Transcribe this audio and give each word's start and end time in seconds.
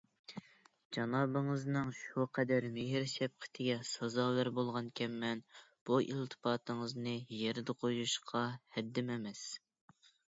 جانابىڭىزنىڭ 0.95 1.89
شۇ 1.97 2.23
قەدەر 2.37 2.65
مېھىر- 2.77 3.05
شەپقىتىگە 3.11 3.75
سازاۋەر 3.89 4.51
بولغانىكەنمەن، 4.61 5.43
بۇ 5.91 6.01
ئىلتىپاتىڭىزنى 6.07 7.15
يەردە 7.45 7.77
قويۇشقا 7.85 8.43
ھەددىم 8.79 9.13
ئەمەس. 9.19 9.45